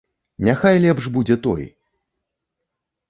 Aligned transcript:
Няхай 0.47 0.79
лепш 0.87 1.09
будзе 1.17 1.37
той. 1.49 1.69